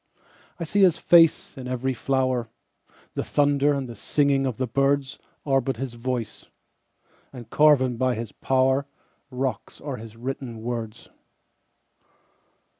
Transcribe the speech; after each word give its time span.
I 0.59 0.63
see 0.63 0.81
his 0.81 0.97
face 0.97 1.55
in 1.59 1.67
every 1.67 1.93
flower; 1.93 2.49
The 3.13 3.23
thunder 3.23 3.71
and 3.73 3.87
the 3.87 3.93
singing 3.95 4.47
of 4.47 4.57
the 4.57 4.67
birdsAre 4.67 5.63
but 5.63 5.77
his 5.77 5.93
voice—and 5.93 7.51
carven 7.51 7.97
by 7.97 8.15
his 8.15 8.31
powerRocks 8.31 9.79
are 9.79 9.97
his 9.97 10.15
written 10.17 10.63
words. 10.63 11.09